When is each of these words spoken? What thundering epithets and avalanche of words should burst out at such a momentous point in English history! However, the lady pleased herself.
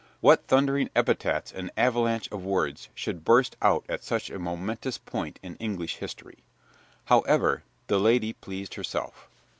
What 0.19 0.47
thundering 0.47 0.89
epithets 0.95 1.51
and 1.51 1.69
avalanche 1.77 2.27
of 2.31 2.43
words 2.43 2.89
should 2.95 3.23
burst 3.23 3.55
out 3.61 3.85
at 3.87 4.01
such 4.03 4.31
a 4.31 4.39
momentous 4.39 4.97
point 4.97 5.37
in 5.43 5.57
English 5.57 5.97
history! 5.97 6.39
However, 7.05 7.61
the 7.85 7.99
lady 7.99 8.33
pleased 8.33 8.73
herself. 8.73 9.29